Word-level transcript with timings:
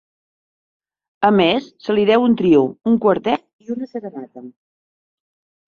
A 1.29 1.31
més 1.39 1.67
se 1.83 1.95
li 1.99 2.07
deu 2.11 2.25
un 2.29 2.33
trio, 2.41 2.63
un 2.93 2.97
quartet 3.05 3.47
i 3.67 3.77
una 3.77 3.93
Serenata. 3.95 4.47